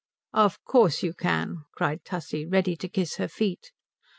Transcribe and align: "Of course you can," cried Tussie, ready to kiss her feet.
"Of 0.33 0.63
course 0.65 1.03
you 1.03 1.13
can," 1.13 1.57
cried 1.75 2.03
Tussie, 2.03 2.47
ready 2.47 2.75
to 2.75 2.89
kiss 2.89 3.17
her 3.17 3.27
feet. 3.27 3.69